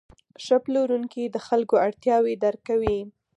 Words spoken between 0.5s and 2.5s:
پلورونکی د خلکو اړتیاوې